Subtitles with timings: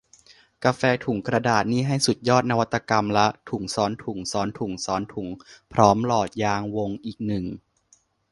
[0.63, 5.27] กาแฟถุงกระดาษนี่ให้สุดยอดนวัตกรรมละ ถุงซ้อนถุงซ้อนถุงซ้อนถุง
[5.73, 7.45] พร้อมหลอดยางวงอีกหนึ่ง